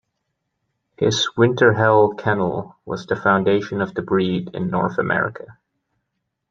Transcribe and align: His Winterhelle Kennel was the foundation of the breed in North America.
His 0.97 1.29
Winterhelle 1.37 2.17
Kennel 2.17 2.75
was 2.85 3.05
the 3.05 3.15
foundation 3.15 3.81
of 3.81 3.93
the 3.93 4.01
breed 4.01 4.49
in 4.55 4.71
North 4.71 4.97
America. 4.97 5.59